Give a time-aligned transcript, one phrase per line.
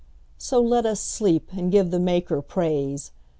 [0.39, 3.11] So let us sleep, and give the Maker praise.